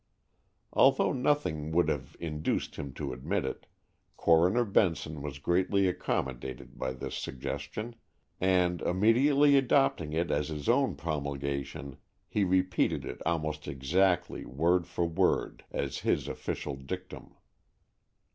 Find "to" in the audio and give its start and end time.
2.93-3.13